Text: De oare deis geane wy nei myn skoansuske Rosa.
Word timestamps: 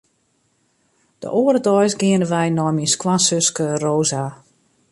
De 1.21 1.29
oare 1.41 1.61
deis 1.67 1.93
geane 2.01 2.27
wy 2.31 2.45
nei 2.51 2.73
myn 2.75 2.91
skoansuske 2.93 3.67
Rosa. 3.85 4.23